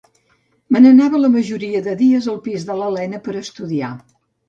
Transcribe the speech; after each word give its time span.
Me 0.75 0.81
n’anava 0.85 1.19
la 1.27 1.31
majoria 1.35 1.83
de 1.89 1.95
dies 2.01 2.31
al 2.35 2.43
pis 2.49 2.69
de 2.73 2.81
l’Elena 2.83 3.25
per 3.29 3.41
estudiar. 3.47 3.97